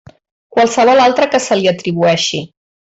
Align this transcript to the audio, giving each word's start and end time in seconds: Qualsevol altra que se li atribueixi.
Qualsevol 0.55 1.03
altra 1.03 1.29
que 1.35 1.43
se 1.49 1.61
li 1.61 1.71
atribueixi. 1.77 2.45